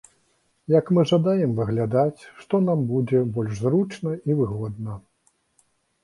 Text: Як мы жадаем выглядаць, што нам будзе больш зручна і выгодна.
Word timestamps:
Як 0.79 0.85
мы 0.97 1.01
жадаем 1.09 1.51
выглядаць, 1.59 2.21
што 2.43 2.59
нам 2.67 2.79
будзе 2.91 3.19
больш 3.35 3.53
зручна 3.67 4.15
і 4.29 4.39
выгодна. 4.41 4.97